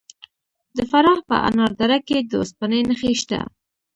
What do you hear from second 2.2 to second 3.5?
د وسپنې نښې شته.